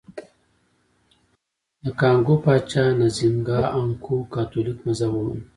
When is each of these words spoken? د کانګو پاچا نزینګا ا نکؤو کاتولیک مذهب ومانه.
د 1.83 1.85
کانګو 1.99 2.35
پاچا 2.43 2.83
نزینګا 2.99 3.59
ا 3.77 3.81
نکؤو 3.89 4.17
کاتولیک 4.33 4.77
مذهب 4.87 5.11
ومانه. 5.15 5.43